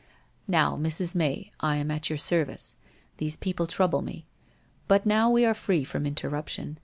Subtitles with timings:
[0.47, 1.13] 'Now, Mrs.
[1.13, 2.75] May, I am at your service.
[3.17, 4.25] These people trouble me.
[4.87, 6.79] But now we are free from interruption.